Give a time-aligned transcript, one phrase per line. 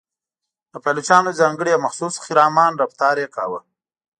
[0.71, 3.59] د پایلوچانو ځانګړی او مخصوص خرامان رفتار یې کاوه.